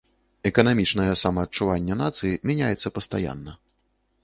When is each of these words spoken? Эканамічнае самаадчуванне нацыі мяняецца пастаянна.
Эканамічнае 0.49 1.09
самаадчуванне 1.23 1.95
нацыі 2.03 2.41
мяняецца 2.51 2.87
пастаянна. 2.99 3.57